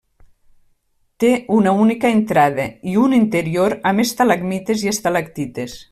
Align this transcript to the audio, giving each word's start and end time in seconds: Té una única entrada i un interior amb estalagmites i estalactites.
Té 1.23 1.29
una 1.57 1.73
única 1.83 2.11
entrada 2.17 2.65
i 2.93 2.97
un 3.03 3.13
interior 3.19 3.77
amb 3.91 4.05
estalagmites 4.07 4.87
i 4.87 4.93
estalactites. 4.95 5.79